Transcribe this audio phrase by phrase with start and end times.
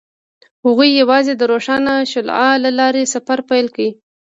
[0.65, 3.85] هغوی یوځای د روښانه شعله له لارې سفر پیل کړ.